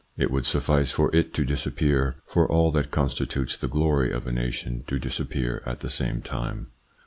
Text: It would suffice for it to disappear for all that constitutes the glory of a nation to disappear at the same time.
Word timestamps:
It 0.17 0.31
would 0.31 0.47
suffice 0.47 0.89
for 0.89 1.15
it 1.15 1.31
to 1.35 1.45
disappear 1.45 2.15
for 2.25 2.51
all 2.51 2.71
that 2.71 2.89
constitutes 2.89 3.55
the 3.55 3.67
glory 3.67 4.11
of 4.11 4.25
a 4.25 4.31
nation 4.31 4.83
to 4.87 4.97
disappear 4.97 5.61
at 5.63 5.81
the 5.81 5.91
same 5.91 6.23
time. 6.23 6.71